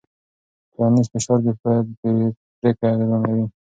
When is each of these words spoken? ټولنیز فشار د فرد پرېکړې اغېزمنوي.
ټولنیز 0.73 1.07
فشار 1.13 1.39
د 1.45 1.47
فرد 1.61 1.87
پرېکړې 2.59 2.87
اغېزمنوي. 2.93 3.45